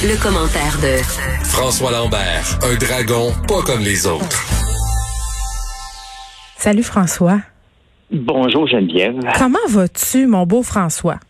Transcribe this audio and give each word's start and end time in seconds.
Le, 0.00 0.20
commentaire 0.20 0.78
de 0.80 1.02
François 1.44 1.92
Lambert, 1.92 2.58
un 2.62 2.74
dragon 2.76 3.30
pas 3.46 3.62
comme 3.62 3.80
les 3.84 4.06
autres. 4.06 4.40
Salut 6.56 6.82
François. 6.82 7.40
Bonjour 8.10 8.66
Geneviève. 8.66 9.20
Comment 9.38 9.58
vas-tu, 9.68 10.26
mon 10.26 10.46
beau 10.46 10.62
François? 10.62 11.20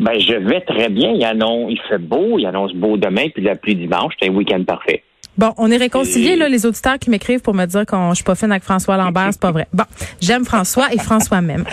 Ben, 0.00 0.18
je 0.18 0.34
vais 0.34 0.60
très 0.62 0.88
bien. 0.88 1.12
Il, 1.12 1.24
annonce, 1.24 1.70
il 1.70 1.80
fait 1.88 1.98
beau, 1.98 2.38
il 2.38 2.46
annonce 2.46 2.74
beau 2.74 2.96
demain, 2.96 3.28
puis 3.32 3.42
la 3.42 3.54
pluie 3.54 3.76
dimanche. 3.76 4.14
C'est 4.20 4.28
un 4.28 4.32
week-end 4.32 4.64
parfait. 4.64 5.04
Bon, 5.38 5.54
on 5.56 5.70
est 5.70 5.76
réconciliés, 5.76 6.36
là, 6.36 6.48
les 6.48 6.66
auditeurs 6.66 6.98
qui 6.98 7.08
m'écrivent 7.08 7.40
pour 7.40 7.54
me 7.54 7.64
dire 7.64 7.86
que 7.86 7.96
je 8.10 8.14
suis 8.16 8.24
pas 8.24 8.34
fine 8.34 8.50
avec 8.50 8.64
François 8.64 8.96
Lambert, 8.96 9.28
c'est 9.30 9.40
pas 9.40 9.52
vrai. 9.52 9.68
Bon, 9.72 9.84
j'aime 10.20 10.44
François 10.44 10.92
et 10.92 10.98
François 10.98 11.40
même. 11.40 11.64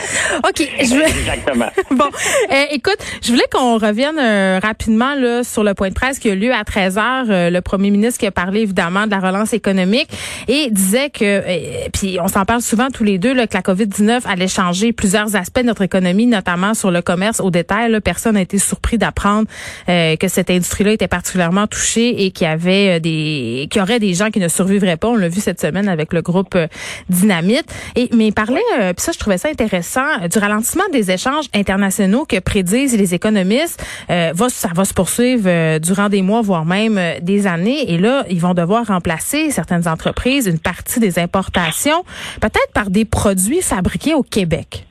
OK, 0.47 0.65
je 0.79 0.93
veux... 0.93 1.03
Exactement. 1.03 1.65
bon, 1.91 2.05
euh, 2.51 2.63
écoute, 2.71 2.97
je 3.21 3.31
voulais 3.31 3.47
qu'on 3.51 3.77
revienne 3.77 4.17
euh, 4.19 4.59
rapidement 4.61 5.15
là 5.15 5.43
sur 5.43 5.63
le 5.63 5.73
point 5.73 5.89
de 5.89 5.93
presse 5.93 6.19
qui 6.19 6.29
a 6.29 6.35
lieu 6.35 6.53
à 6.53 6.63
13 6.63 6.97
heures. 6.97 7.25
Euh, 7.29 7.49
le 7.49 7.61
premier 7.61 7.89
ministre 7.89 8.19
qui 8.19 8.27
a 8.27 8.31
parlé 8.31 8.61
évidemment 8.61 9.05
de 9.05 9.11
la 9.11 9.19
relance 9.19 9.53
économique 9.53 10.09
et 10.47 10.69
disait 10.69 11.09
que, 11.09 11.89
puis 11.89 12.19
on 12.21 12.27
s'en 12.27 12.45
parle 12.45 12.61
souvent 12.61 12.87
tous 12.89 13.03
les 13.03 13.17
deux, 13.17 13.33
là, 13.33 13.47
que 13.47 13.55
la 13.55 13.61
COVID-19 13.61 14.21
allait 14.27 14.47
changer 14.47 14.93
plusieurs 14.93 15.35
aspects 15.35 15.59
de 15.59 15.65
notre 15.65 15.81
économie, 15.81 16.27
notamment 16.27 16.73
sur 16.73 16.91
le 16.91 17.01
commerce 17.01 17.39
au 17.39 17.51
détail. 17.51 17.91
Là, 17.91 18.01
personne 18.01 18.35
n'a 18.35 18.41
été 18.41 18.59
surpris 18.59 18.97
d'apprendre 18.97 19.47
que 19.87 20.27
cette 20.27 20.49
industrie-là 20.49 20.93
était 20.93 21.07
particulièrement 21.07 21.67
touchée 21.67 22.25
et 22.25 22.31
qu'il 22.31 22.45
y 22.45 22.49
avait 22.49 22.99
des 22.99 23.56
qu'il 23.65 23.79
y 23.79 23.83
aurait 23.83 23.99
des 23.99 24.13
gens 24.13 24.29
qui 24.29 24.39
ne 24.39 24.47
survivraient 24.47 24.97
pas. 24.97 25.07
On 25.07 25.15
l'a 25.15 25.29
vu 25.29 25.39
cette 25.39 25.59
semaine 25.59 25.89
avec 25.89 26.13
le 26.13 26.21
groupe 26.21 26.55
euh, 26.55 26.67
Dynamite. 27.09 27.65
Et 27.95 28.09
mais 28.15 28.27
il 28.27 28.33
parlait, 28.33 28.61
euh, 28.79 28.93
puis 28.93 29.01
ça 29.01 29.11
je 29.11 29.19
trouvais 29.19 29.37
ça 29.37 29.49
intéressant, 29.49 30.05
euh, 30.21 30.27
du 30.27 30.37
ralentissement 30.37 30.83
des 30.91 31.11
échanges 31.11 31.45
internationaux 31.55 32.25
que 32.25 32.39
prédisent 32.39 32.97
les 32.97 33.15
économistes. 33.15 33.83
va, 34.09 34.49
ça 34.49 34.69
va 34.75 34.85
se 34.85 34.93
poursuivre 34.93 35.79
durant 35.79 36.09
des 36.09 36.21
mois, 36.21 36.41
voire 36.41 36.65
même 36.65 36.99
des 37.21 37.47
années. 37.47 37.91
Et 37.91 37.97
là, 37.97 38.23
ils 38.29 38.39
vont 38.39 38.53
devoir 38.53 38.85
remplacer 38.85 39.49
certaines 39.51 39.87
entreprises, 39.87 40.47
une 40.47 40.59
partie 40.59 40.99
des 40.99 41.19
importations, 41.19 42.03
peut-être 42.41 42.71
par 42.73 42.89
des 42.89 43.05
produits 43.05 43.61
fabriqués 43.61 44.13
au 44.13 44.23
Québec. 44.23 44.85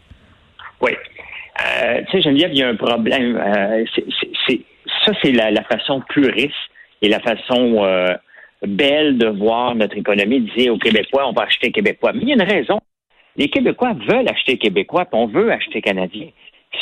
Oui. 0.81 0.93
tu 1.59 2.13
sais, 2.13 2.23
Geneviève, 2.23 2.51
il 2.53 2.59
y 2.59 2.63
a 2.63 2.69
un 2.69 2.77
problème. 2.77 3.41
c'est, 3.95 4.61
ça, 5.05 5.13
c'est 5.23 5.33
la, 5.33 5.51
la, 5.51 5.63
façon 5.65 6.03
puriste 6.09 6.55
et 7.03 7.09
la 7.09 7.21
façon 7.21 7.85
belle 8.67 9.19
de 9.19 9.29
voir 9.29 9.75
notre 9.75 9.97
économie 9.97 10.41
dire 10.57 10.75
aux 10.75 10.79
Québécois, 10.79 11.29
on 11.29 11.33
va 11.33 11.43
acheter 11.43 11.71
québécois. 11.73 12.13
Mais 12.13 12.21
il 12.23 12.29
y 12.29 12.33
a 12.33 12.35
une 12.35 12.43
raison. 12.43 12.81
Les 13.37 13.49
Québécois 13.49 13.95
veulent 14.09 14.29
acheter 14.29 14.57
québécois, 14.57 15.05
puis 15.05 15.21
on 15.21 15.27
veut 15.27 15.53
acheter 15.53 15.83
canadien. 15.83 16.29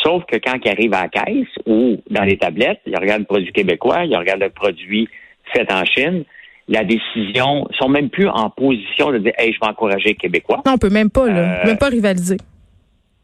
Sauf 0.02 0.24
que 0.26 0.36
quand 0.36 0.58
ils 0.64 0.70
arrivent 0.70 0.94
à 0.94 1.02
la 1.02 1.08
caisse 1.08 1.48
ou 1.66 2.00
dans 2.10 2.22
les 2.22 2.36
tablettes, 2.36 2.80
ils 2.86 2.96
regardent 2.96 3.22
le 3.22 3.26
produit 3.26 3.52
québécois, 3.52 4.04
ils 4.04 4.16
regardent 4.16 4.42
le 4.42 4.50
produit 4.50 5.08
fait 5.52 5.70
en 5.72 5.84
Chine. 5.84 6.24
La 6.68 6.84
décision, 6.84 7.66
ils 7.70 7.76
sont 7.76 7.88
même 7.88 8.08
plus 8.08 8.28
en 8.28 8.48
position 8.48 9.12
de 9.12 9.18
dire, 9.18 9.32
hey, 9.36 9.52
je 9.52 9.60
vais 9.60 9.66
encourager 9.66 10.10
les 10.10 10.14
Québécois. 10.14 10.62
Non, 10.64 10.72
on 10.72 10.78
peut 10.78 10.88
même 10.88 11.10
pas, 11.10 11.26
là. 11.26 11.60
Euh, 11.62 11.66
même 11.66 11.76
pas 11.76 11.88
rivaliser. 11.88 12.38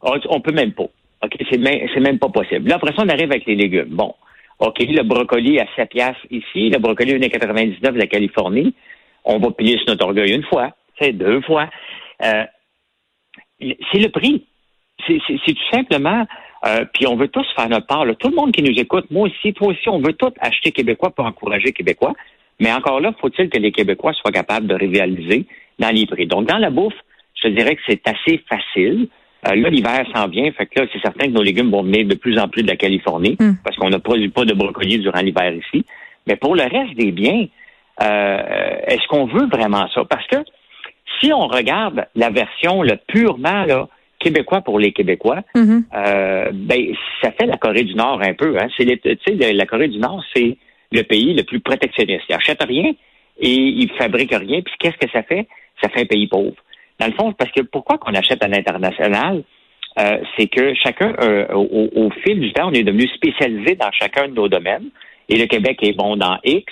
On 0.03 0.41
peut 0.41 0.51
même 0.51 0.73
pas. 0.73 0.83
OK, 1.23 1.33
c'est 1.49 1.57
même, 1.57 1.87
même 1.99 2.19
pas 2.19 2.29
possible. 2.29 2.69
Là, 2.69 2.75
après 2.75 2.93
ça, 2.95 3.03
on 3.03 3.09
arrive 3.09 3.31
avec 3.31 3.45
les 3.45 3.55
légumes. 3.55 3.89
Bon. 3.89 4.13
OK, 4.61 4.77
le 4.79 5.01
brocoli 5.01 5.59
à 5.59 5.65
7 5.75 5.89
piastres 5.89 6.25
ici, 6.29 6.69
le 6.69 6.77
brocoli 6.77 7.13
à 7.13 7.17
1,99 7.17 7.93
de 7.93 7.97
la 7.97 8.05
Californie. 8.05 8.75
On 9.25 9.39
va 9.39 9.49
payer 9.51 9.77
sur 9.77 9.87
notre 9.87 10.05
orgueil 10.05 10.31
une 10.33 10.43
fois, 10.43 10.71
deux 11.09 11.41
fois. 11.41 11.67
Euh, 12.23 12.43
c'est 13.59 13.99
le 13.99 14.09
prix. 14.09 14.45
C'est 15.07 15.17
tout 15.17 15.71
simplement, 15.71 16.27
euh, 16.67 16.85
puis 16.93 17.07
on 17.07 17.15
veut 17.15 17.27
tous 17.27 17.45
faire 17.55 17.69
notre 17.69 17.87
part. 17.87 18.05
Tout 18.19 18.29
le 18.29 18.35
monde 18.35 18.51
qui 18.51 18.61
nous 18.61 18.79
écoute, 18.79 19.09
moi 19.09 19.27
aussi, 19.27 19.51
toi 19.53 19.69
aussi, 19.69 19.89
on 19.89 19.99
veut 19.99 20.13
tous 20.13 20.31
acheter 20.39 20.71
québécois 20.71 21.09
pour 21.09 21.25
encourager 21.25 21.71
Québécois. 21.71 22.13
Mais 22.59 22.71
encore 22.71 22.99
là, 22.99 23.11
faut-il 23.19 23.49
que 23.49 23.57
les 23.57 23.71
Québécois 23.71 24.13
soient 24.13 24.31
capables 24.31 24.67
de 24.67 24.75
rivaliser 24.75 25.47
dans 25.79 25.89
les 25.89 26.05
prix. 26.05 26.27
Donc, 26.27 26.47
dans 26.47 26.59
la 26.59 26.69
bouffe, 26.69 26.93
je 27.41 27.47
dirais 27.47 27.75
que 27.75 27.81
c'est 27.87 28.07
assez 28.07 28.43
facile. 28.47 29.07
Euh, 29.47 29.55
là, 29.55 29.69
l'hiver 29.69 30.05
s'en 30.13 30.27
vient, 30.27 30.51
fait 30.51 30.67
que 30.67 30.81
là, 30.81 30.87
c'est 30.93 31.01
certain 31.01 31.25
que 31.25 31.31
nos 31.31 31.41
légumes 31.41 31.71
vont 31.71 31.83
venir 31.83 32.05
de 32.05 32.15
plus 32.15 32.37
en 32.37 32.47
plus 32.47 32.63
de 32.63 32.67
la 32.67 32.75
Californie, 32.75 33.37
hmm. 33.39 33.55
parce 33.63 33.75
qu'on 33.75 33.89
n'a 33.89 33.99
produit 33.99 34.29
pas 34.29 34.45
de 34.45 34.53
brocoli 34.53 34.99
durant 34.99 35.21
l'hiver 35.21 35.53
ici. 35.53 35.85
Mais 36.27 36.35
pour 36.35 36.55
le 36.55 36.63
reste 36.63 36.95
des 36.95 37.11
biens, 37.11 37.47
euh, 38.01 38.75
est-ce 38.87 39.07
qu'on 39.07 39.25
veut 39.25 39.47
vraiment 39.47 39.87
ça? 39.93 40.03
Parce 40.05 40.27
que 40.27 40.37
si 41.19 41.33
on 41.33 41.47
regarde 41.47 42.05
la 42.15 42.29
version 42.29 42.83
le 42.83 42.97
purement 43.07 43.65
là, 43.65 43.87
québécois 44.19 44.61
pour 44.61 44.79
les 44.79 44.91
Québécois, 44.91 45.41
hmm. 45.55 45.79
euh, 45.95 46.49
ben 46.53 46.93
ça 47.21 47.31
fait 47.31 47.47
la 47.47 47.57
Corée 47.57 47.83
du 47.83 47.95
Nord 47.95 48.21
un 48.21 48.33
peu. 48.33 48.57
Hein? 48.59 48.67
C'est 48.77 48.85
la 48.85 49.65
Corée 49.65 49.87
du 49.87 49.97
Nord, 49.97 50.23
c'est 50.35 50.57
le 50.91 51.01
pays 51.01 51.33
le 51.33 51.43
plus 51.43 51.59
protectionniste. 51.59 52.25
Ils 52.29 52.33
n'achètent 52.33 52.63
rien 52.63 52.93
et 53.39 53.53
ils 53.53 53.91
fabriquent 53.97 54.35
rien. 54.35 54.61
Puis 54.61 54.73
qu'est-ce 54.79 54.97
que 54.97 55.11
ça 55.11 55.23
fait? 55.23 55.47
Ça 55.81 55.89
fait 55.89 56.01
un 56.01 56.05
pays 56.05 56.27
pauvre. 56.27 56.55
Dans 57.01 57.07
le 57.07 57.13
fond, 57.13 57.33
parce 57.33 57.51
que 57.51 57.61
pourquoi 57.61 57.97
qu'on 57.97 58.13
achète 58.13 58.43
à 58.43 58.47
l'international? 58.47 59.43
Euh, 59.99 60.19
c'est 60.37 60.45
que 60.45 60.75
chacun, 60.75 61.15
euh, 61.19 61.47
au, 61.51 62.11
fil 62.23 62.39
du 62.39 62.53
temps, 62.53 62.69
on 62.69 62.73
est 62.73 62.83
devenu 62.83 63.07
spécialisé 63.07 63.75
dans 63.75 63.91
chacun 63.91 64.27
de 64.27 64.35
nos 64.35 64.47
domaines. 64.47 64.89
Et 65.27 65.35
le 65.35 65.47
Québec 65.47 65.79
est 65.81 65.97
bon 65.97 66.15
dans 66.15 66.37
X, 66.43 66.71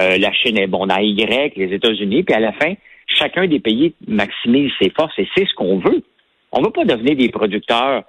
euh, 0.00 0.18
la 0.18 0.32
Chine 0.32 0.58
est 0.58 0.66
bon 0.66 0.86
dans 0.86 0.98
Y, 0.98 1.54
les 1.56 1.72
États-Unis, 1.72 2.24
puis 2.24 2.34
à 2.34 2.40
la 2.40 2.52
fin, 2.54 2.74
chacun 3.06 3.46
des 3.46 3.60
pays 3.60 3.94
maximise 4.08 4.72
ses 4.82 4.90
forces 4.90 5.16
et 5.16 5.28
c'est 5.36 5.46
ce 5.46 5.54
qu'on 5.54 5.78
veut. 5.78 6.02
On 6.50 6.60
ne 6.60 6.66
veut 6.66 6.72
pas 6.72 6.84
devenir 6.84 7.14
des 7.14 7.28
producteurs 7.28 8.02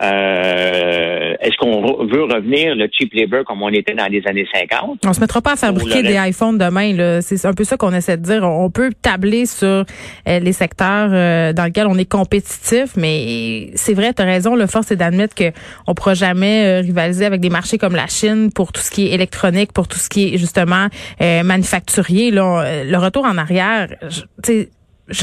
euh, 0.00 1.34
est-ce 1.38 1.54
qu'on 1.58 1.82
veut 2.06 2.24
revenir 2.24 2.74
le 2.74 2.88
cheap 2.90 3.12
labor 3.12 3.44
comme 3.44 3.62
on 3.62 3.68
était 3.68 3.94
dans 3.94 4.06
les 4.06 4.22
années 4.26 4.46
50? 4.52 5.00
On 5.04 5.12
se 5.12 5.20
mettra 5.20 5.42
pas 5.42 5.52
à 5.52 5.56
fabriquer 5.56 6.02
des 6.02 6.16
iPhones 6.16 6.56
demain. 6.56 7.20
C'est 7.20 7.44
un 7.44 7.52
peu 7.52 7.64
ça 7.64 7.76
qu'on 7.76 7.92
essaie 7.92 8.16
de 8.16 8.22
dire. 8.22 8.42
On 8.42 8.70
peut 8.70 8.90
tabler 9.02 9.44
sur 9.44 9.66
euh, 9.66 9.84
les 10.24 10.52
secteurs 10.52 11.10
euh, 11.12 11.52
dans 11.52 11.64
lesquels 11.64 11.86
on 11.86 11.98
est 11.98 12.10
compétitif, 12.10 12.96
mais 12.96 13.70
c'est 13.74 13.92
vrai, 13.92 14.14
tu 14.14 14.22
as 14.22 14.24
raison. 14.24 14.54
Le 14.54 14.66
force, 14.66 14.86
c'est 14.86 14.96
d'admettre 14.96 15.34
qu'on 15.34 15.52
ne 15.88 15.94
pourra 15.94 16.14
jamais 16.14 16.80
rivaliser 16.80 17.26
avec 17.26 17.40
des 17.40 17.50
marchés 17.50 17.76
comme 17.76 17.94
la 17.94 18.06
Chine 18.06 18.50
pour 18.50 18.72
tout 18.72 18.80
ce 18.80 18.90
qui 18.90 19.08
est 19.08 19.10
électronique, 19.12 19.72
pour 19.72 19.88
tout 19.88 19.98
ce 19.98 20.08
qui 20.08 20.34
est 20.34 20.38
justement 20.38 20.88
manufacturier. 21.20 22.30
Là, 22.30 22.82
le 22.84 22.96
retour 22.96 23.24
en 23.24 23.36
arrière, 23.36 23.88
je, 24.08 24.22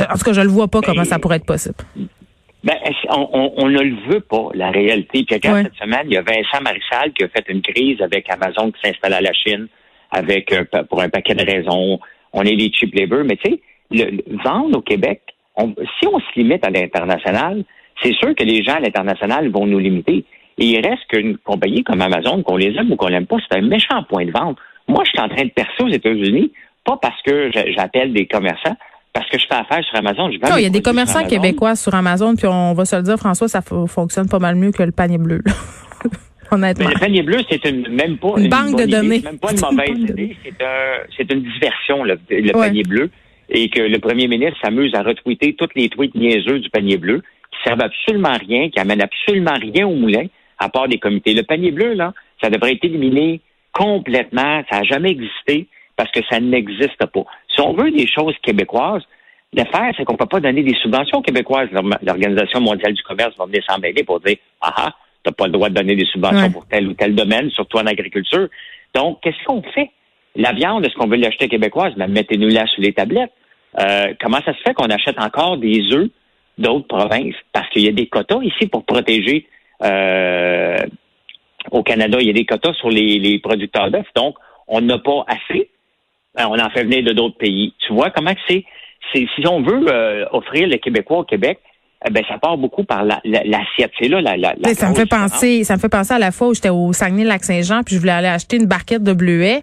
en 0.03 0.18
tout 0.18 0.25
cas, 0.25 0.34
je 0.34 0.41
le 0.41 0.47
vois 0.47 0.68
pas 0.68 0.81
comment 0.81 1.06
ça 1.06 1.18
pourrait 1.18 1.38
être 1.38 1.46
possible. 1.46 1.75
Ben, 2.64 2.75
on, 3.09 3.53
on, 3.56 3.70
ne 3.70 3.80
le 3.80 3.96
veut 4.12 4.20
pas, 4.20 4.50
la 4.53 4.70
réalité. 4.70 5.24
Puis 5.24 5.36
regarde, 5.36 5.64
cette 5.64 5.81
semaine, 5.81 6.03
il 6.06 6.14
y 6.14 6.18
a 6.18 6.22
Vincent 6.22 6.62
Marissal 6.62 7.14
qui 7.14 7.24
a 7.24 7.30
fait 7.30 7.46
une 7.47 7.62
crise 7.62 8.02
avec 8.02 8.30
Amazon 8.30 8.72
qui 8.72 8.81
s'installe 8.84 9.14
à 9.14 9.22
la 9.22 9.31
Chine 9.34 9.68
avec 10.12 10.53
pour 10.90 11.02
un 11.02 11.09
paquet 11.09 11.36
de 11.36 11.46
raisons. 11.46 12.00
On 12.34 12.44
est 12.44 12.56
les 12.56 12.72
cheap 12.74 12.94
labor, 12.96 13.24
mais 13.24 13.38
tu 13.38 13.52
sais, 13.52 13.62
le, 13.92 14.22
vendre 14.44 14.80
au 14.80 14.81
Québec, 14.81 15.22
si 15.58 16.08
on 16.08 16.19
se 16.19 16.25
limite 16.36 16.66
à 16.66 16.69
l'international, 16.69 17.64
c'est 18.02 18.14
sûr 18.14 18.36
que 18.36 18.44
les 18.44 18.64
gens 18.64 18.75
à 18.75 18.80
l'international 18.80 19.50
vont 19.50 19.66
nous 19.66 19.80
limiter. 19.80 20.25
Et 20.58 20.66
il 20.66 20.86
reste 20.86 21.06
qu'une 21.08 21.38
compagnie 21.38 21.84
comme 21.84 22.02
Amazon, 22.02 22.44
qu'on 22.44 22.58
les 22.58 22.75
aime 22.75 22.92
ou 22.92 22.96
qu'on 22.96 23.08
l'aime 23.08 23.25
pas, 23.25 23.38
c'est 23.50 23.58
un 23.58 23.62
méchant 23.62 24.03
point 24.03 24.25
de 24.25 24.31
vente. 24.31 24.58
Moi, 24.88 25.03
je 25.06 25.12
suis 25.12 25.19
en 25.19 25.30
train 25.30 25.46
de 25.46 25.52
percer 25.52 25.84
aux 25.84 25.90
États-Unis, 25.90 26.52
pas 26.84 26.98
parce 27.02 27.22
que 27.22 27.52
j'appelle 27.75 28.12
des 28.14 28.25
commerçants, 28.25 28.75
parce 29.14 29.28
que 29.30 29.40
je 29.40 29.46
fais 29.47 29.56
affaire 29.56 29.84
sur 29.84 29.97
Amazon. 29.97 30.30
Non, 30.30 30.58
il 30.58 30.64
y 30.64 30.66
a 30.66 30.70
des 30.70 30.81
commerçants 30.81 31.25
québécois 31.25 31.75
sur 31.75 31.94
Amazon, 31.96 32.36
puis 32.36 32.47
on 32.47 32.74
va 32.74 32.86
se 32.86 32.96
le 32.96 33.03
dire, 33.03 33.18
François, 33.18 33.47
ça 33.47 33.62
fonctionne 33.62 34.30
pas 34.30 34.40
mal 34.40 34.56
mieux 34.56 34.72
que 34.72 34.84
le 34.84 34.92
panier 34.92 35.18
bleu. 35.18 35.42
Honnêtement. 36.52 36.88
Mais 36.88 36.94
le 36.94 37.00
panier 37.00 37.22
bleu, 37.22 37.40
c'est 37.50 37.64
une, 37.66 37.88
même 37.90 38.18
pas 38.18 38.34
une, 38.38 38.50
banque 38.50 38.80
de 38.80 38.86
données. 38.86 39.19
C'est 39.19 39.25
même 39.25 39.40
pas 39.40 39.52
une 39.52 39.59
mauvaise 39.59 40.09
idée. 40.09 40.38
C'est 41.16 41.31
une 41.31 41.44
diversion, 41.44 42.03
le, 42.03 42.18
panier 42.52 42.84
bleu. 42.84 43.09
Et 43.50 43.69
que 43.69 43.81
le 43.81 43.98
premier 44.00 44.28
ministre 44.28 44.59
s'amuse 44.64 44.94
à 44.94 45.02
retweeter 45.02 45.56
toutes 45.56 45.74
les 45.75 45.90
tweets 45.90 46.14
niaiseux 46.14 46.59
du 46.59 46.69
panier 46.69 46.98
bleu, 46.98 47.24
qui 47.52 47.58
servent 47.64 47.81
absolument 47.81 48.38
rien, 48.40 48.69
qui 48.69 48.80
amènent 48.80 49.02
absolument 49.02 49.56
rien 49.59 49.88
au 49.88 49.96
moulin, 49.96 50.25
à 50.59 50.69
part 50.69 50.88
des 50.88 51.00
comités. 51.00 51.34
Le 51.34 51.44
panier 51.44 51.72
bleu, 51.72 51.94
là, 51.94 52.14
ça 52.42 52.50
devrait 52.50 52.74
être 52.74 52.84
éliminé 52.84 53.42
complètement. 53.74 54.63
Ça 54.69 54.80
n'a 54.80 54.84
jamais 54.84 55.10
existé 55.10 55.68
parce 55.95 56.12
que 56.12 56.19
ça 56.30 56.39
n'existe 56.39 57.06
pas. 57.07 57.25
Si 57.60 57.66
on 57.66 57.74
veut 57.74 57.92
des 57.92 58.08
choses 58.08 58.36
québécoises, 58.42 59.04
l'affaire, 59.52 59.92
c'est 59.98 60.06
qu'on 60.06 60.14
ne 60.14 60.18
peut 60.18 60.28
pas 60.28 60.40
donner 60.40 60.64
des 60.64 60.76
subventions 60.76 61.22
québécoises. 61.22 61.68
L'Organisation 62.02 62.62
mondiale 62.62 62.94
du 62.94 63.04
commerce 63.04 63.36
va 63.38 63.48
venir 63.48 63.62
s'en 63.68 63.80
mêler 63.80 64.04
pour 64.04 64.22
dire 64.22 64.38
Ah 64.62 64.74
ah, 64.78 64.96
tu 65.24 65.30
n'as 65.30 65.34
pas 65.34 65.46
le 65.48 65.52
droit 65.52 65.68
de 65.68 65.74
donner 65.74 65.98
des 65.98 66.06
subventions 66.06 66.52
pour 66.52 66.66
tel 66.68 66.88
ou 66.88 66.94
tel 66.94 67.16
domaine, 67.16 67.50
surtout 67.50 67.78
en 67.78 67.86
agriculture. 67.86 68.48
Donc, 68.96 69.20
qu'est-ce 69.22 69.44
qu'on 69.46 69.62
fait? 69.74 69.92
La 70.36 70.54
viande, 70.54 70.86
est-ce 70.86 70.96
qu'on 70.96 71.08
veut 71.08 71.18
l'acheter 71.18 71.50
québécoise? 71.50 71.92
Mais 71.98 72.08
mettez-nous 72.08 72.48
là 72.48 72.66
sur 72.68 72.82
les 72.82 72.94
tablettes. 72.94 73.34
Euh, 73.78 74.14
comment 74.22 74.40
ça 74.46 74.54
se 74.54 74.62
fait 74.62 74.74
qu'on 74.74 74.90
achète 74.90 75.20
encore 75.20 75.58
des 75.58 75.82
œufs 75.92 76.10
d'autres 76.58 76.88
provinces? 76.88 77.36
Parce 77.52 77.68
qu'il 77.72 77.84
y 77.84 77.90
a 77.90 77.92
des 77.92 78.08
quotas 78.08 78.42
ici 78.42 78.68
pour 78.68 78.86
protéger 78.86 79.48
euh, 79.84 80.78
au 81.72 81.84
Canada, 81.84 82.20
il 82.22 82.28
y 82.28 82.30
a 82.30 82.34
des 82.34 82.46
quotas 82.46 82.74
sur 82.76 82.90
les, 82.90 83.20
les 83.20 83.40
producteurs 83.40 83.92
d'œufs. 83.92 84.08
Donc, 84.16 84.36
on 84.70 84.80
n'a 84.80 84.98
pas 84.98 85.26
assez. 85.28 85.70
Ben, 86.39 86.47
on 86.47 86.57
en 86.57 86.69
fait 86.69 86.83
venir 86.83 87.03
de 87.03 87.12
d'autres 87.12 87.38
pays. 87.38 87.74
Tu 87.86 87.94
vois 87.94 88.12
comment 88.12 88.33
c'est, 88.47 88.63
si 89.13 89.27
on 89.45 89.62
veut 89.62 89.86
euh, 89.89 90.25
offrir 90.31 90.68
les 90.68 90.80
Québécois 90.80 91.19
au 91.19 91.24
Québec, 91.25 91.59
eh 92.07 92.12
ben 92.12 92.24
ça 92.30 92.38
part 92.38 92.57
beaucoup 92.57 92.86
par 92.86 93.03
l'assiette. 93.03 93.91
c'est 94.00 94.07
là 94.07 94.21
la, 94.21 94.38
la, 94.38 94.53
ça 94.74 94.89
me 94.89 94.95
fait 94.95 95.06
penser, 95.06 95.65
ça 95.65 95.75
me 95.75 95.80
fait 95.81 95.89
penser 95.89 96.13
à 96.13 96.19
la 96.19 96.31
fois 96.31 96.47
où 96.47 96.53
j'étais 96.53 96.69
au 96.69 96.94
Saguenay-Lac-Saint-Jean 96.94 97.83
puis 97.83 97.95
je 97.95 98.00
voulais 98.00 98.13
aller 98.13 98.30
acheter 98.30 98.56
une 98.56 98.68
barquette 98.68 99.03
de 99.03 99.12
bleuets. 99.12 99.62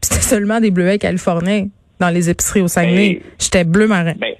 c'était 0.00 0.22
seulement 0.22 0.60
des 0.60 0.70
bleuets 0.70 0.96
californiens 0.96 1.66
dans 2.00 2.08
les 2.08 2.30
épiceries 2.30 2.62
au 2.62 2.68
Saguenay. 2.68 3.20
Ben, 3.20 3.30
J'étais 3.38 3.64
bleu 3.64 3.86
marin. 3.86 4.14
Ben, 4.16 4.34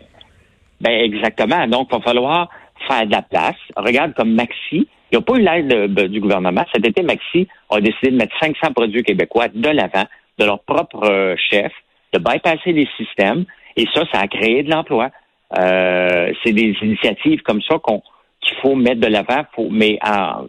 ben 0.81 0.91
exactement. 0.91 1.67
Donc, 1.67 1.89
il 1.93 1.97
va 1.97 2.03
falloir 2.03 2.49
faire 2.89 3.07
de 3.07 3.13
la 3.13 3.23
place. 3.23 3.57
Regarde 3.77 4.15
comme 4.15 4.33
Maxi, 4.33 4.57
il 4.73 4.87
n'y 5.13 5.19
a 5.19 5.21
pas 5.21 5.35
eu 5.35 5.43
l'aide 5.43 6.11
du 6.11 6.21
gouvernement. 6.21 6.65
Cet 6.75 6.87
été, 6.87 7.03
Maxi 7.03 7.47
a 7.71 7.81
décidé 7.81 8.11
de 8.11 8.17
mettre 8.17 8.35
500 8.41 8.73
produits 8.75 9.03
québécois 9.03 9.49
de 9.49 9.69
l'avant, 9.69 10.05
de 10.39 10.45
leur 10.45 10.61
propre 10.61 11.05
euh, 11.05 11.35
chef, 11.51 11.73
de 12.13 12.19
bypasser 12.19 12.73
les 12.73 12.89
systèmes. 12.97 13.45
Et 13.77 13.87
ça, 13.95 14.03
ça 14.13 14.21
a 14.21 14.29
créé 14.29 14.63
de 14.63 14.71
l'emploi. 14.71 15.11
Euh, 15.59 16.33
c'est 16.43 16.53
des 16.53 16.75
initiatives 16.83 17.43
comme 17.43 17.63
ça 17.63 17.79
qu'on 17.79 18.03
qu'il 18.41 18.59
faut 18.59 18.75
mettre 18.75 19.01
de 19.01 19.07
l'avant, 19.07 19.47
pour, 19.55 19.73
mais 19.73 19.99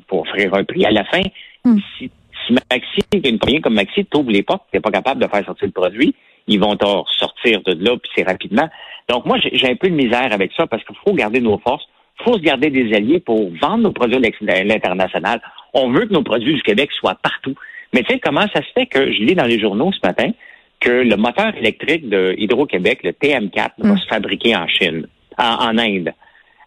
pour 0.07 0.23
offrir 0.23 0.53
un 0.53 0.65
prix. 0.65 0.85
À 0.85 0.91
la 0.91 1.05
fin, 1.05 1.21
Hmm. 1.65 1.79
si, 1.97 2.11
si 2.45 2.53
Maxi, 2.53 3.01
une 3.11 3.39
compagnie 3.39 3.59
comme 3.59 3.73
Maxi 3.73 4.05
t'ouvre 4.05 4.29
les 4.29 4.43
portes, 4.43 4.63
t'es 4.71 4.79
pas 4.79 4.91
capable 4.91 5.19
de 5.19 5.27
faire 5.27 5.43
sortir 5.43 5.65
le 5.65 5.71
produit, 5.71 6.13
ils 6.47 6.59
vont 6.59 6.75
te 6.75 6.85
sortir 7.17 7.61
de 7.63 7.73
là, 7.73 7.97
puis 7.97 8.11
c'est 8.15 8.23
rapidement. 8.23 8.69
Donc 9.09 9.25
moi, 9.25 9.37
j'ai 9.39 9.67
un 9.67 9.75
peu 9.75 9.89
de 9.89 9.95
misère 9.95 10.31
avec 10.31 10.51
ça 10.55 10.67
parce 10.67 10.83
qu'il 10.83 10.95
faut 11.03 11.13
garder 11.13 11.41
nos 11.41 11.57
forces, 11.57 11.87
faut 12.23 12.33
se 12.33 12.39
garder 12.41 12.69
des 12.69 12.94
alliés 12.94 13.19
pour 13.19 13.51
vendre 13.62 13.83
nos 13.83 13.91
produits 13.91 14.17
à 14.17 14.63
l'international. 14.63 15.41
On 15.73 15.91
veut 15.91 16.06
que 16.06 16.13
nos 16.13 16.23
produits 16.23 16.56
du 16.56 16.62
Québec 16.62 16.89
soient 16.94 17.15
partout. 17.21 17.56
Mais 17.94 18.01
tu 18.03 18.13
sais, 18.13 18.19
comment 18.19 18.45
ça 18.53 18.62
se 18.62 18.71
fait 18.73 18.85
que 18.85 19.12
je 19.12 19.19
lis 19.23 19.35
dans 19.35 19.45
les 19.45 19.59
journaux 19.59 19.91
ce 19.91 20.06
matin 20.06 20.31
que 20.79 20.89
le 20.89 21.15
moteur 21.17 21.56
électrique 21.57 22.09
de 22.09 22.35
Hydro-Québec, 22.38 23.00
le 23.03 23.12
TM4, 23.12 23.71
va 23.77 23.94
Mm. 23.94 23.97
se 23.97 24.07
fabriquer 24.07 24.56
en 24.56 24.67
Chine, 24.67 25.07
en, 25.38 25.44
en 25.69 25.77
Inde? 25.77 26.13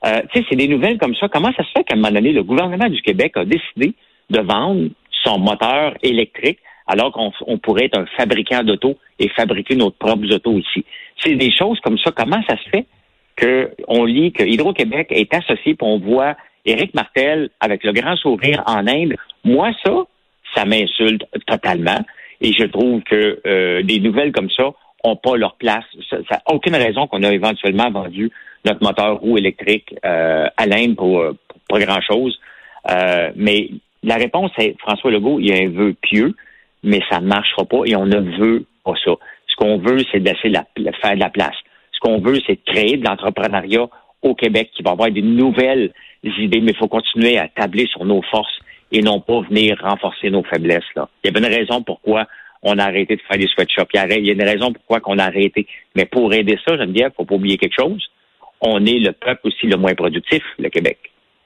Euh, 0.06 0.20
tu 0.32 0.40
sais, 0.40 0.46
c'est 0.48 0.56
des 0.56 0.68
nouvelles 0.68 0.98
comme 0.98 1.14
ça. 1.16 1.28
Comment 1.28 1.52
ça 1.56 1.64
se 1.64 1.70
fait 1.76 1.84
qu'à 1.84 1.94
un 1.94 1.96
moment 1.98 2.12
donné, 2.12 2.32
le 2.32 2.42
gouvernement 2.42 2.88
du 2.88 3.00
Québec 3.02 3.32
a 3.36 3.44
décidé 3.44 3.94
de 4.30 4.40
vendre 4.40 4.88
son 5.24 5.38
moteur 5.38 5.94
électrique 6.02 6.58
alors 6.86 7.12
qu'on 7.12 7.32
on 7.46 7.58
pourrait 7.58 7.86
être 7.86 7.98
un 7.98 8.06
fabricant 8.16 8.62
d'auto 8.62 8.96
et 9.18 9.28
fabriquer 9.30 9.74
nos 9.76 9.90
propres 9.90 10.32
autos 10.32 10.56
ici. 10.58 10.84
C'est 11.22 11.34
des 11.34 11.50
choses 11.50 11.78
comme 11.80 11.98
ça. 11.98 12.12
Comment 12.12 12.40
ça 12.48 12.56
se 12.56 12.68
fait 12.70 12.86
qu'on 13.38 14.04
lit 14.04 14.32
que 14.32 14.42
Hydro-Québec 14.42 15.08
est 15.10 15.32
associé, 15.34 15.74
puis 15.74 15.86
on 15.86 15.98
voit 15.98 16.36
Éric 16.64 16.94
Martel 16.94 17.50
avec 17.60 17.84
le 17.84 17.92
grand 17.92 18.16
sourire 18.16 18.62
en 18.66 18.86
Inde. 18.86 19.14
Moi, 19.44 19.70
ça, 19.84 20.04
ça 20.54 20.64
m'insulte 20.64 21.24
totalement. 21.46 22.00
Et 22.40 22.52
je 22.52 22.64
trouve 22.64 23.02
que 23.02 23.40
euh, 23.46 23.82
des 23.82 24.00
nouvelles 24.00 24.32
comme 24.32 24.50
ça 24.50 24.70
ont 25.04 25.16
pas 25.16 25.36
leur 25.36 25.56
place. 25.56 25.84
Ça 26.10 26.18
n'a 26.30 26.42
aucune 26.46 26.76
raison 26.76 27.06
qu'on 27.06 27.22
a 27.22 27.32
éventuellement 27.32 27.90
vendu 27.90 28.30
notre 28.64 28.82
moteur 28.82 29.18
roue 29.20 29.38
électrique 29.38 29.94
euh, 30.04 30.46
à 30.56 30.66
l'Inde 30.66 30.96
pour, 30.96 31.22
pour 31.48 31.60
pas 31.68 31.78
grand-chose. 31.78 32.38
Euh, 32.90 33.30
mais 33.36 33.70
la 34.02 34.16
réponse 34.16 34.50
est, 34.58 34.76
François 34.80 35.10
Legault, 35.10 35.40
il 35.40 35.48
y 35.48 35.52
a 35.52 35.64
un 35.64 35.68
vœu 35.68 35.94
pieux, 36.00 36.34
mais 36.82 37.00
ça 37.10 37.20
ne 37.20 37.26
marchera 37.26 37.64
pas 37.64 37.82
et 37.86 37.96
on 37.96 38.06
ne 38.06 38.20
veut 38.38 38.64
pas 38.84 38.94
ça. 39.04 39.12
Ce 39.46 39.56
qu'on 39.56 39.78
veut, 39.78 39.98
c'est 40.12 40.20
de 40.20 40.28
laisser 40.28 40.48
la, 40.48 40.64
faire 41.00 41.14
de 41.14 41.20
la 41.20 41.30
place. 41.30 41.56
Ce 41.98 42.08
qu'on 42.08 42.20
veut, 42.20 42.38
c'est 42.46 42.54
de 42.54 42.72
créer 42.72 42.96
de 42.96 43.04
l'entrepreneuriat 43.04 43.88
au 44.22 44.34
Québec 44.34 44.70
qui 44.74 44.82
va 44.82 44.92
avoir 44.92 45.10
des 45.10 45.22
nouvelles 45.22 45.92
idées, 46.22 46.60
mais 46.60 46.72
il 46.72 46.76
faut 46.76 46.88
continuer 46.88 47.38
à 47.38 47.48
tabler 47.48 47.86
sur 47.86 48.04
nos 48.04 48.22
forces 48.22 48.58
et 48.92 49.02
non 49.02 49.20
pas 49.20 49.40
venir 49.42 49.78
renforcer 49.82 50.30
nos 50.30 50.44
faiblesses. 50.44 50.84
Là. 50.96 51.08
Il 51.22 51.28
y 51.28 51.36
avait 51.36 51.46
une 51.46 51.54
raison 51.54 51.82
pourquoi 51.82 52.26
on 52.62 52.78
a 52.78 52.84
arrêté 52.84 53.16
de 53.16 53.22
faire 53.22 53.38
des 53.38 53.46
sweatshops. 53.48 53.88
Il 53.94 54.26
y 54.26 54.30
a 54.30 54.32
une 54.32 54.42
raison 54.42 54.72
pourquoi 54.72 55.00
on 55.06 55.18
a 55.18 55.24
arrêté. 55.24 55.66
Mais 55.94 56.04
pour 56.06 56.32
aider 56.32 56.58
ça, 56.66 56.76
j'aime 56.76 56.92
bien, 56.92 57.08
il 57.08 57.14
faut 57.16 57.24
pas 57.24 57.34
oublier 57.34 57.56
quelque 57.56 57.76
chose. 57.78 58.02
On 58.60 58.84
est 58.86 58.98
le 58.98 59.12
peuple 59.12 59.40
aussi 59.44 59.66
le 59.66 59.76
moins 59.76 59.94
productif, 59.94 60.42
le 60.58 60.68
Québec. 60.68 60.98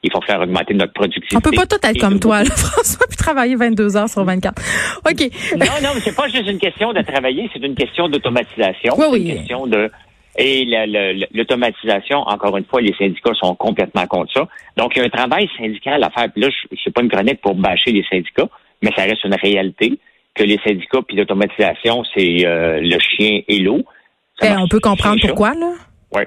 Il 0.02 0.10
faut 0.10 0.22
faire 0.22 0.40
augmenter 0.40 0.74
notre 0.74 0.94
productivité. 0.94 1.36
On 1.36 1.40
peut 1.40 1.54
pas 1.54 1.66
tout 1.66 1.76
être 1.82 2.00
comme 2.00 2.18
toi, 2.18 2.42
là, 2.42 2.50
François, 2.56 3.06
puis 3.06 3.16
travailler 3.16 3.54
22 3.54 3.96
heures 3.96 4.08
sur 4.08 4.24
24. 4.24 4.60
OK. 5.08 5.20
Non, 5.52 5.66
non, 5.82 5.90
mais 5.94 6.00
c'est 6.00 6.16
pas 6.16 6.28
juste 6.28 6.48
une 6.48 6.58
question 6.58 6.92
de 6.92 7.02
travailler, 7.02 7.48
c'est 7.52 7.64
une 7.64 7.74
question 7.76 8.08
d'automatisation. 8.08 8.94
Oui, 8.96 9.04
c'est 9.04 9.10
oui. 9.10 9.28
une 9.28 9.36
question 9.36 9.66
de 9.66 9.90
et 10.36 10.64
la- 10.64 10.86
la- 10.86 11.12
la- 11.12 11.26
l'automatisation, 11.32 12.18
encore 12.20 12.56
une 12.56 12.64
fois, 12.64 12.80
les 12.80 12.94
syndicats 12.94 13.34
sont 13.34 13.54
complètement 13.54 14.06
contre 14.06 14.32
ça. 14.32 14.48
Donc, 14.76 14.92
il 14.96 15.00
y 15.00 15.02
a 15.02 15.06
un 15.06 15.10
travail 15.10 15.48
syndical 15.58 16.02
à 16.02 16.10
faire. 16.10 16.30
Puis 16.32 16.42
là, 16.42 16.48
c'est 16.82 16.92
pas 16.92 17.02
une 17.02 17.10
chronique 17.10 17.40
pour 17.40 17.54
bâcher 17.54 17.92
les 17.92 18.04
syndicats, 18.10 18.48
mais 18.82 18.90
ça 18.96 19.02
reste 19.04 19.24
une 19.24 19.34
réalité 19.34 19.98
que 20.34 20.44
les 20.44 20.58
syndicats 20.66 21.00
puis 21.06 21.16
l'automatisation, 21.16 22.02
c'est 22.16 22.46
euh, 22.46 22.80
le 22.80 22.98
chien 22.98 23.40
et 23.46 23.58
l'eau. 23.58 23.82
Ben, 24.40 24.58
on 24.58 24.68
peut 24.68 24.80
comprendre 24.80 25.20
pourquoi, 25.20 25.54
là. 25.54 25.72
oui. 26.14 26.22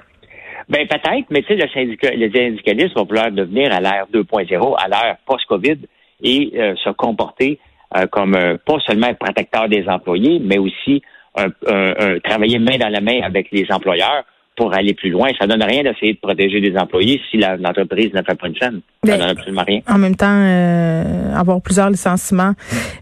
Ben 0.68 0.88
peut-être, 0.88 1.26
mais 1.30 1.42
tu 1.44 1.50
sais, 1.50 1.56
le 1.56 1.70
syndicat, 1.70 2.12
le 2.16 2.32
syndicalisme 2.32 2.94
va 2.96 3.04
vouloir 3.04 3.32
devenir 3.32 3.72
à 3.72 3.80
l'ère 3.80 4.08
2.0, 4.12 4.76
à 4.84 4.88
l'ère 4.88 5.18
post-COVID, 5.28 5.78
et 6.24 6.52
euh, 6.56 6.76
se 6.84 6.90
comporter 6.90 7.60
euh, 7.96 8.08
comme 8.08 8.34
euh, 8.36 8.58
pas 8.66 8.80
seulement 8.80 9.14
protecteur 9.14 9.70
des 9.70 9.88
employés, 9.88 10.40
mais 10.44 10.58
aussi 10.58 11.04
un, 11.38 11.48
un- 11.68 11.94
un- 12.00 12.20
travailler 12.20 12.60
main 12.60 12.78
dans 12.78 12.90
la 12.90 13.02
main 13.02 13.22
avec 13.24 13.48
les 13.52 13.66
employeurs 13.72 14.24
pour 14.58 14.74
aller 14.74 14.94
plus 14.94 15.10
loin. 15.10 15.28
Ça 15.38 15.48
donne 15.48 15.62
rien 15.62 15.84
d'essayer 15.84 16.14
de 16.14 16.18
protéger 16.20 16.62
les 16.62 16.78
employés 16.78 17.22
si 17.30 17.36
l'entreprise 17.38 18.14
ne 18.14 18.22
fait 18.22 18.36
pas 18.40 18.48
une 18.48 18.56
scène. 18.56 18.80
Ça 19.04 19.12
Ben, 19.12 19.20
donne 19.20 19.30
absolument 19.38 19.64
rien. 19.68 19.82
En 19.90 19.98
même 19.98 20.16
temps, 20.16 20.28
euh, 20.30 21.34
avoir 21.36 21.62
plusieurs 21.62 21.90
licenciements, 21.90 22.54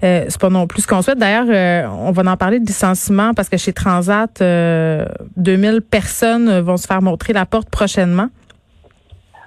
euh, 0.04 0.26
c'est 0.30 0.42
pas 0.42 0.50
non 0.50 0.66
plus 0.66 0.82
ce 0.82 0.88
qu'on 0.88 1.04
souhaite. 1.04 1.20
D'ailleurs, 1.20 1.46
euh, 1.50 1.88
on 2.08 2.12
va 2.12 2.24
en 2.32 2.38
parler 2.38 2.60
de 2.60 2.66
licenciements 2.66 3.34
parce 3.36 3.50
que 3.50 3.58
chez 3.58 3.72
Transat, 3.72 4.42
euh, 4.42 5.06
2000 5.38 5.82
personnes 5.82 6.60
vont 6.62 6.78
se 6.78 6.88
faire 6.88 7.04
montrer 7.04 7.34
la 7.34 7.46
porte 7.46 7.70
prochainement. 7.70 8.30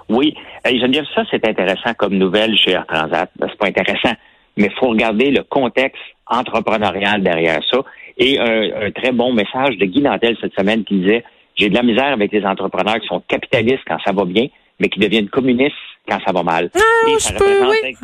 Oui. 0.09 0.33
Geneviève, 0.65 1.05
ça, 1.15 1.23
c'est 1.31 1.45
intéressant 1.49 1.93
comme 1.95 2.15
nouvelle 2.15 2.57
chez 2.57 2.73
Air 2.73 2.87
Transat. 2.87 3.31
Ben, 3.39 3.49
c'est 3.51 3.59
pas 3.59 3.67
intéressant, 3.67 4.15
mais 4.57 4.67
il 4.67 4.73
faut 4.79 4.89
regarder 4.89 5.31
le 5.31 5.43
contexte 5.43 6.03
entrepreneurial 6.27 7.23
derrière 7.23 7.61
ça. 7.71 7.79
Et 8.19 8.39
un, 8.39 8.87
un 8.87 8.91
très 8.91 9.13
bon 9.13 9.33
message 9.33 9.77
de 9.77 9.85
Guy 9.87 10.01
Nantel 10.01 10.37
cette 10.41 10.55
semaine 10.55 10.85
qui 10.85 11.01
disait 11.01 11.25
J'ai 11.55 11.69
de 11.69 11.75
la 11.75 11.83
misère 11.83 12.13
avec 12.13 12.33
les 12.33 12.45
entrepreneurs 12.45 12.99
qui 13.01 13.07
sont 13.07 13.21
capitalistes 13.29 13.83
quand 13.87 13.99
ça 14.05 14.13
va 14.13 14.25
bien, 14.25 14.47
mais 14.81 14.89
qui 14.89 14.99
deviennent 15.01 15.29
communistes 15.29 15.75
quand 16.09 16.19
ça 16.25 16.33
va 16.33 16.43
mal. 16.43 16.71
Ah, 16.75 16.79
Et 17.09 17.19
je 17.19 17.35
peux, 17.37 17.69
oui. 17.71 17.95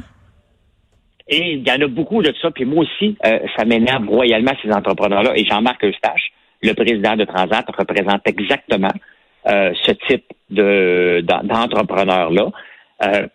Et 1.29 1.53
il 1.55 1.67
y 1.67 1.71
en 1.73 1.81
a 1.81 1.87
beaucoup 1.87 2.21
de 2.23 2.33
ça. 2.43 2.51
Puis 2.51 2.65
moi 2.65 2.85
aussi, 2.85 3.17
euh, 3.25 3.39
ça 3.57 3.65
m'énerve 3.65 4.07
royalement 4.09 4.53
ces 4.63 4.71
entrepreneurs-là. 4.73 5.33
Et 5.37 5.45
Jean-Marc 5.45 5.83
Eustache, 5.85 6.33
le 6.63 6.75
président 6.75 7.17
de 7.17 7.25
Transat, 7.25 7.65
représente 7.77 8.27
exactement 8.27 8.93
euh, 9.49 9.73
ce 9.83 9.93
type 10.09 10.25
de 10.51 11.21
d'en- 11.25 11.43
d'entrepreneur-là. 11.45 12.51
Euh, 13.05 13.27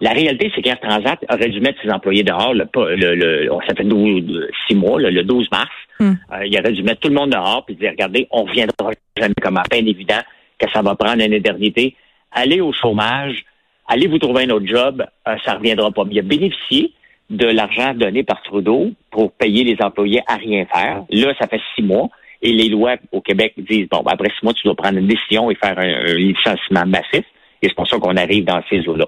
la 0.00 0.10
réalité, 0.10 0.52
c'est 0.54 0.62
qu'Air 0.62 0.78
Transat 0.80 1.18
aurait 1.28 1.48
dû 1.48 1.60
mettre 1.60 1.80
ses 1.82 1.90
employés 1.90 2.22
dehors. 2.22 2.54
Le, 2.54 2.66
le, 2.74 3.14
le- 3.14 3.50
ça 3.66 3.74
fait 3.74 3.84
12, 3.84 4.46
six 4.66 4.74
mois, 4.76 5.00
le, 5.00 5.10
le 5.10 5.24
12 5.24 5.48
mars. 5.50 5.70
Hmm. 5.98 6.12
Euh, 6.32 6.46
il 6.46 6.56
aurait 6.58 6.72
dû 6.72 6.82
mettre 6.84 7.00
tout 7.00 7.08
le 7.08 7.14
monde 7.14 7.30
dehors 7.30 7.64
puis 7.66 7.74
dire, 7.74 7.90
regardez, 7.90 8.28
on 8.30 8.44
reviendra 8.44 8.92
jamais 9.16 9.34
comme 9.42 9.56
à 9.56 9.64
peine 9.68 9.88
évident 9.88 10.20
que 10.58 10.70
ça 10.72 10.82
va 10.82 10.94
prendre 10.94 11.22
une 11.24 11.32
éternité. 11.32 11.96
Allez 12.30 12.60
au 12.60 12.72
chômage, 12.72 13.44
allez 13.88 14.06
vous 14.06 14.18
trouver 14.18 14.44
un 14.44 14.50
autre 14.50 14.66
job, 14.66 15.04
euh, 15.26 15.36
ça 15.44 15.54
reviendra 15.54 15.90
pas. 15.90 16.04
Mais 16.04 16.14
il 16.14 16.18
a 16.20 16.22
bénéficié 16.22 16.92
de 17.30 17.46
l'argent 17.46 17.92
donné 17.94 18.22
par 18.22 18.40
Trudeau 18.42 18.92
pour 19.10 19.32
payer 19.32 19.64
les 19.64 19.76
employés 19.80 20.22
à 20.28 20.36
rien 20.36 20.64
faire. 20.72 21.02
Là, 21.10 21.34
ça 21.40 21.48
fait 21.48 21.60
six 21.74 21.82
mois. 21.82 22.08
Et 22.40 22.52
les 22.52 22.68
lois 22.68 22.94
au 23.10 23.20
Québec 23.20 23.54
disent, 23.58 23.88
bon, 23.90 24.02
ben, 24.04 24.12
après 24.12 24.28
six 24.30 24.44
mois, 24.44 24.54
tu 24.54 24.62
dois 24.64 24.76
prendre 24.76 24.96
une 24.98 25.08
décision 25.08 25.50
et 25.50 25.56
faire 25.56 25.76
un, 25.76 26.12
un 26.12 26.14
licenciement 26.14 26.86
massif. 26.86 27.24
Et 27.60 27.66
c'est 27.68 27.74
pour 27.74 27.88
ça 27.88 27.98
qu'on 27.98 28.16
arrive 28.16 28.44
dans 28.44 28.62
ces 28.70 28.86
eaux-là. 28.88 29.06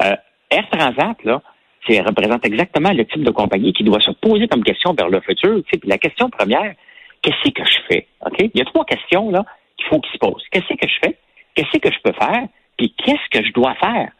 Euh, 0.00 0.14
Air 0.50 0.68
Transat, 0.70 1.16
là, 1.24 1.42
c'est 1.86 2.00
représente 2.00 2.44
exactement 2.46 2.92
le 2.92 3.04
type 3.04 3.22
de 3.24 3.30
compagnie 3.30 3.72
qui 3.72 3.84
doit 3.84 4.00
se 4.00 4.10
poser 4.12 4.48
comme 4.48 4.64
question 4.64 4.94
vers 4.94 5.08
le 5.08 5.20
futur. 5.20 5.62
Puis 5.70 5.80
la 5.84 5.98
question 5.98 6.30
première, 6.30 6.74
qu'est-ce 7.22 7.50
que 7.50 7.64
je 7.64 7.78
fais? 7.88 8.06
OK? 8.24 8.36
Il 8.40 8.50
y 8.58 8.62
a 8.62 8.64
trois 8.64 8.84
questions 8.84 9.30
là 9.30 9.44
qu'il 9.76 9.86
faut 9.88 10.00
qu'ils 10.00 10.12
se 10.12 10.18
posent. 10.18 10.44
Qu'est-ce 10.50 10.68
que 10.74 10.88
je 10.88 10.98
fais? 11.02 11.16
Qu'est-ce 11.54 11.78
que 11.78 11.92
je 11.92 11.98
peux 12.02 12.12
faire? 12.12 12.46
Puis 12.78 12.94
qu'est-ce 12.96 13.28
que 13.38 13.46
je 13.46 13.52
dois 13.52 13.74
faire? 13.74 14.10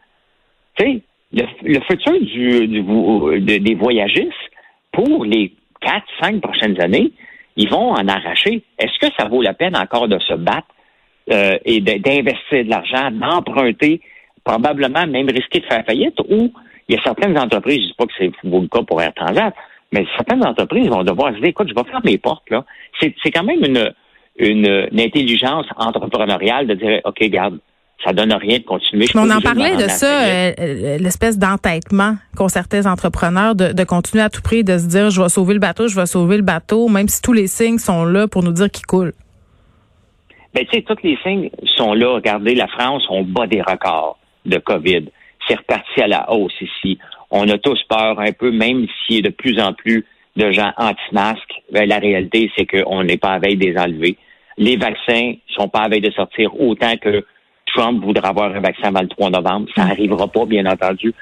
Tu 0.76 0.84
sais, 0.84 1.00
le, 1.32 1.44
le 1.62 1.80
futur 1.80 2.12
du, 2.20 2.66
du- 2.68 2.82
de- 2.82 3.58
des 3.58 3.74
voyagistes 3.74 4.32
pour 4.92 5.24
les 5.24 5.52
quatre, 5.80 6.06
cinq 6.20 6.40
prochaines 6.40 6.80
années, 6.80 7.12
ils 7.56 7.68
vont 7.68 7.90
en 7.92 8.06
arracher. 8.08 8.62
Est-ce 8.78 8.98
que 8.98 9.12
ça 9.18 9.26
vaut 9.28 9.42
la 9.42 9.54
peine 9.54 9.76
encore 9.76 10.08
de 10.08 10.18
se 10.18 10.34
battre 10.34 10.68
euh, 11.32 11.56
et 11.64 11.80
d'investir 11.80 12.64
de 12.64 12.70
l'argent, 12.70 13.10
d'emprunter, 13.10 14.00
probablement 14.44 15.06
même 15.06 15.28
risquer 15.28 15.60
de 15.60 15.66
faire 15.66 15.84
faillite 15.84 16.20
ou 16.28 16.52
il 16.88 16.96
y 16.96 16.98
a 16.98 17.02
certaines 17.02 17.36
entreprises, 17.38 17.78
je 17.78 17.82
ne 17.82 17.88
dis 17.88 17.94
pas 17.96 18.06
que 18.06 18.12
c'est 18.18 18.32
le 18.44 18.68
cas 18.68 18.82
pour 18.82 19.00
Air 19.00 19.14
Transat, 19.14 19.54
mais 19.92 20.06
certaines 20.16 20.44
entreprises 20.44 20.88
vont 20.88 21.02
devoir 21.02 21.32
se 21.32 21.38
dire, 21.38 21.46
écoute, 21.46 21.68
je 21.68 21.74
vais 21.74 21.88
faire 21.90 22.00
mes 22.04 22.18
portes, 22.18 22.48
là. 22.50 22.64
C'est 23.00 23.14
c'est 23.22 23.30
quand 23.30 23.44
même 23.44 23.64
une, 23.64 23.92
une, 24.36 24.88
une 24.92 25.00
intelligence 25.00 25.66
entrepreneuriale 25.76 26.66
de 26.66 26.74
dire, 26.74 27.00
OK, 27.04 27.22
garde, 27.24 27.58
ça 28.04 28.12
donne 28.12 28.32
rien 28.34 28.58
de 28.58 28.64
continuer. 28.64 29.06
Mais 29.14 29.20
on 29.20 29.30
en 29.30 29.40
parlait 29.40 29.76
de 29.76 29.88
ça, 29.88 30.24
euh, 30.24 30.52
euh, 30.58 30.98
l'espèce 30.98 31.38
d'entêtement 31.38 32.16
qu'ont 32.36 32.48
certains 32.48 32.84
entrepreneurs 32.86 33.54
de, 33.54 33.72
de 33.72 33.84
continuer 33.84 34.22
à 34.22 34.28
tout 34.28 34.42
prix, 34.42 34.62
de 34.62 34.76
se 34.76 34.86
dire 34.86 35.10
je 35.10 35.22
vais 35.22 35.28
sauver 35.28 35.54
le 35.54 35.60
bateau, 35.60 35.88
je 35.88 35.98
vais 35.98 36.06
sauver 36.06 36.36
le 36.36 36.42
bateau, 36.42 36.88
même 36.88 37.08
si 37.08 37.22
tous 37.22 37.32
les 37.32 37.46
signes 37.46 37.78
sont 37.78 38.04
là 38.04 38.28
pour 38.28 38.42
nous 38.42 38.52
dire 38.52 38.70
qu'il 38.70 38.84
coule. 38.84 39.12
Ben, 40.54 40.64
tu 40.66 40.76
sais, 40.76 40.82
tous 40.82 41.02
les 41.02 41.16
signes 41.22 41.50
sont 41.76 41.94
là. 41.94 42.14
Regardez, 42.14 42.54
la 42.54 42.68
France, 42.68 43.04
on 43.08 43.22
bat 43.22 43.46
des 43.46 43.62
records 43.62 44.18
de 44.44 44.58
COVID. 44.58 45.06
C'est 45.46 45.56
reparti 45.56 46.00
à 46.00 46.06
la 46.06 46.30
hausse 46.32 46.54
ici. 46.60 46.98
On 47.30 47.48
a 47.48 47.58
tous 47.58 47.82
peur 47.88 48.18
un 48.20 48.32
peu, 48.32 48.50
même 48.50 48.86
s'il 49.06 49.16
y 49.16 49.18
a 49.18 49.22
de 49.22 49.34
plus 49.34 49.60
en 49.60 49.72
plus 49.72 50.04
de 50.36 50.50
gens 50.50 50.72
anti-masques 50.76 51.62
Ben, 51.70 51.88
la 51.88 51.98
réalité, 51.98 52.50
c'est 52.56 52.66
qu'on 52.66 53.04
n'est 53.04 53.16
pas 53.16 53.34
à 53.34 53.38
veille 53.38 53.56
des 53.56 53.76
enlever. 53.76 54.16
Les 54.56 54.76
vaccins 54.76 55.34
sont 55.48 55.68
pas 55.68 55.80
à 55.80 55.88
veille 55.88 56.00
de 56.00 56.10
sortir 56.10 56.58
autant 56.60 56.96
que 56.96 57.24
Trump 57.74 58.04
voudra 58.04 58.28
avoir 58.28 58.54
un 58.54 58.60
vaccin 58.60 58.88
avant 58.88 59.02
le 59.02 59.08
3 59.08 59.30
novembre. 59.30 59.68
Ça 59.74 59.84
n'arrivera 59.84 60.28
pas, 60.28 60.46
bien 60.46 60.66
entendu. 60.66 61.12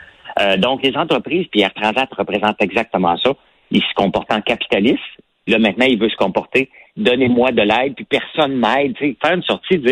Euh, 0.40 0.56
donc, 0.56 0.82
les 0.82 0.96
entreprises, 0.96 1.46
puis 1.50 1.62
Air 1.62 1.72
Transat 1.74 2.08
représente 2.14 2.60
exactement 2.60 3.16
ça. 3.18 3.32
Ils 3.70 3.82
se 3.82 3.94
comportent 3.94 4.32
en 4.32 4.40
capitaliste. 4.40 5.00
Là, 5.46 5.58
maintenant, 5.58 5.86
il 5.86 5.98
veut 5.98 6.10
se 6.10 6.16
comporter. 6.16 6.70
Donnez-moi 6.96 7.52
de 7.52 7.62
l'aide, 7.62 7.94
puis 7.94 8.04
personne 8.04 8.56
m'aide. 8.56 8.96
Faire 8.98 9.34
une 9.34 9.42
sortie, 9.42 9.82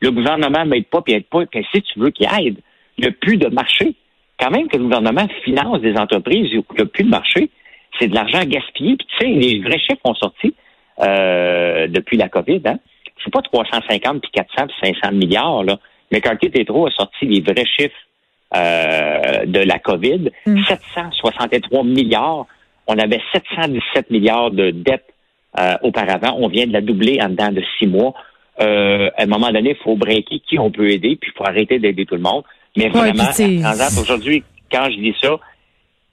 le 0.00 0.10
gouvernement 0.10 0.64
m'aide 0.66 0.86
pas, 0.86 1.02
puis 1.02 1.14
aide 1.14 1.26
pas, 1.26 1.44
si 1.72 1.82
tu 1.82 1.98
veux 1.98 2.10
qu'il 2.10 2.28
aide, 2.38 2.58
il 3.00 3.08
n'y 3.08 3.08
a 3.08 3.12
plus 3.12 3.38
de 3.38 3.48
marché. 3.48 3.94
Quand 4.38 4.50
même 4.50 4.68
que 4.68 4.76
le 4.76 4.84
gouvernement 4.84 5.26
finance 5.44 5.80
des 5.80 5.96
entreprises, 5.96 6.48
il 6.52 6.62
n'y 6.74 6.80
a 6.82 6.86
plus 6.86 7.04
de 7.04 7.08
marché. 7.08 7.50
C'est 7.98 8.08
de 8.08 8.14
l'argent 8.14 8.42
gaspillé. 8.44 8.96
Puis 8.96 9.06
tu 9.06 9.18
sais, 9.18 9.32
les 9.32 9.60
vrais 9.60 9.78
chiffres 9.78 10.00
ont 10.04 10.14
sorti 10.14 10.54
euh, 11.00 11.86
depuis 11.88 12.16
la 12.16 12.28
COVID. 12.28 12.60
Hein? 12.66 12.78
C'est 13.24 13.32
pas 13.32 13.42
350 13.42 14.20
puis 14.20 14.30
400 14.32 14.66
puis 14.66 14.94
500 15.02 15.12
milliards. 15.12 15.64
Là. 15.64 15.78
McCarthy 16.12 16.50
Tétro 16.50 16.86
a 16.86 16.90
sorti 16.90 17.26
les 17.26 17.40
vrais 17.40 17.66
chiffres 17.66 17.94
euh, 18.54 19.46
de 19.46 19.60
la 19.60 19.78
COVID. 19.78 20.30
763 20.44 21.82
mm. 21.82 21.88
milliards. 21.88 22.46
On 22.86 22.98
avait 22.98 23.20
717 23.32 24.10
milliards 24.10 24.50
de 24.50 24.70
dettes 24.70 25.14
euh, 25.58 25.74
auparavant. 25.82 26.36
On 26.38 26.48
vient 26.48 26.66
de 26.66 26.72
la 26.72 26.80
doubler 26.80 27.18
en 27.22 27.28
dedans 27.28 27.50
de 27.50 27.62
six 27.78 27.86
mois. 27.86 28.14
Euh, 28.60 29.10
à 29.16 29.22
un 29.22 29.26
moment 29.26 29.50
donné, 29.50 29.70
il 29.70 29.82
faut 29.82 29.96
breaker 29.96 30.40
qui 30.40 30.58
on 30.58 30.70
peut 30.70 30.90
aider, 30.90 31.16
puis 31.16 31.30
il 31.32 31.36
faut 31.36 31.44
arrêter 31.44 31.78
d'aider 31.78 32.04
tout 32.04 32.14
le 32.14 32.20
monde. 32.20 32.44
Mais 32.76 32.88
vraiment, 32.88 33.24
aujourd'hui, 34.00 34.44
quand 34.70 34.88
je 34.90 34.96
dis 34.96 35.14
ça, 35.20 35.38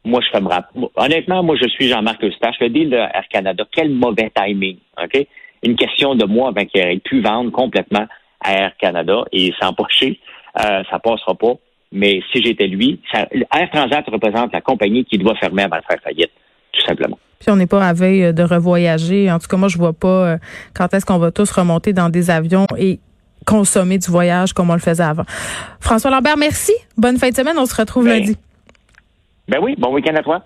moi, 0.08 0.22
je 0.22 0.40
me 0.40 0.90
Honnêtement, 0.96 1.44
moi, 1.44 1.56
je 1.62 1.68
suis 1.68 1.90
Jean-Marc 1.90 2.24
Eustache. 2.24 2.56
Le 2.62 2.70
deal 2.70 2.90
de 2.90 2.96
Air 2.96 3.26
Canada, 3.30 3.66
quel 3.72 3.90
mauvais 3.90 4.32
timing, 4.34 4.78
OK? 5.04 5.28
Une 5.64 5.76
question 5.76 6.16
de 6.16 6.26
moi, 6.26 6.52
ben, 6.52 6.66
qui 6.66 6.80
aurait 6.80 7.00
pu 7.00 7.22
vendre 7.22 7.52
complètement 7.52 8.06
à 8.42 8.54
Air 8.54 8.72
Canada 8.80 9.26
et 9.32 9.54
s'empocher. 9.60 10.20
Euh, 10.60 10.84
ça 10.90 11.00
passera 11.00 11.36
pas. 11.36 11.54
Mais 11.92 12.22
si 12.32 12.42
j'étais 12.44 12.68
lui, 12.68 13.00
Air 13.14 13.70
Transat 13.72 14.06
représente 14.08 14.54
la 14.54 14.62
compagnie 14.62 15.06
qui 15.06 15.18
doit 15.18 15.36
fermer 15.36 15.64
avant 15.64 15.78
de 15.78 15.84
faire 15.90 16.02
faillite, 16.04 16.32
tout 16.72 16.82
simplement. 16.86 17.18
Puis 17.40 17.50
on 17.52 17.56
n'est 17.56 17.68
pas 17.68 17.86
à 17.86 17.94
veille 17.94 18.26
euh, 18.26 18.34
de 18.34 18.44
revoyager. 18.44 19.32
En 19.32 19.40
tout 19.40 19.48
cas, 19.48 19.58
moi, 19.58 19.70
je 19.70 19.78
vois 19.78 19.94
pas 19.94 20.08
euh, 20.08 20.38
quand 20.74 20.94
est-ce 20.94 21.06
qu'on 21.06 21.20
va 21.20 21.32
tous 21.32 21.50
remonter 21.52 21.94
dans 21.94 22.10
des 22.10 22.30
avions 22.30 22.66
et 22.78 23.00
consommer 23.48 23.98
du 23.98 24.12
voyage 24.12 24.54
comme 24.54 24.70
on 24.70 24.74
le 24.74 24.80
faisait 24.80 25.04
avant. 25.04 25.24
François 25.80 26.12
Lambert, 26.12 26.38
merci. 26.38 26.74
Bonne 26.98 27.18
fin 27.18 27.30
de 27.30 27.36
semaine. 27.36 27.58
On 27.58 27.66
se 27.66 27.76
retrouve 27.76 28.04
ben, 28.04 28.20
lundi. 28.20 28.38
Ben 29.48 29.60
oui, 29.64 29.76
bon 29.78 29.94
week-end 29.94 30.16
à 30.16 30.22
toi. 30.22 30.46